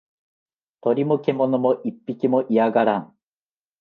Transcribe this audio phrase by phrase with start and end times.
[0.81, 3.15] 鳥も獣も一匹も居やがらん